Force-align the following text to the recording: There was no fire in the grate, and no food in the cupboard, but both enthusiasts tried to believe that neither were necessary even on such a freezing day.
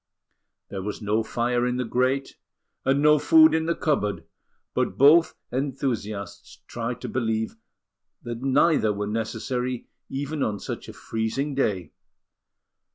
There 0.69 0.81
was 0.81 0.99
no 0.99 1.21
fire 1.21 1.67
in 1.67 1.77
the 1.77 1.85
grate, 1.85 2.35
and 2.83 3.03
no 3.03 3.19
food 3.19 3.53
in 3.53 3.67
the 3.67 3.75
cupboard, 3.75 4.23
but 4.73 4.97
both 4.97 5.35
enthusiasts 5.51 6.57
tried 6.65 6.99
to 7.01 7.07
believe 7.07 7.55
that 8.23 8.41
neither 8.41 8.91
were 8.93 9.05
necessary 9.05 9.85
even 10.09 10.41
on 10.41 10.59
such 10.59 10.89
a 10.89 10.93
freezing 10.93 11.53
day. 11.53 11.91